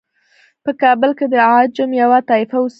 په 0.63 0.71
کابل 0.81 1.11
کې 1.17 1.25
د 1.33 1.35
عجم 1.51 1.89
یوه 2.01 2.19
طایفه 2.29 2.57
اوسیږي. 2.59 2.69